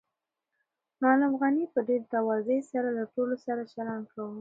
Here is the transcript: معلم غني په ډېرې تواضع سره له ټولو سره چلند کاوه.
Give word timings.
معلم 1.01 1.33
غني 1.41 1.65
په 1.73 1.79
ډېرې 1.87 2.09
تواضع 2.13 2.59
سره 2.71 2.89
له 2.97 3.03
ټولو 3.13 3.35
سره 3.45 3.61
چلند 3.73 4.05
کاوه. 4.13 4.39